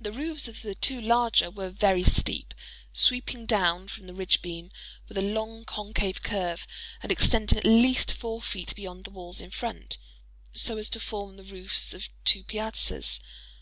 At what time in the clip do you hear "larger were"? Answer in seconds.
1.02-1.68